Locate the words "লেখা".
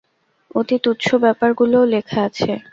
1.85-2.19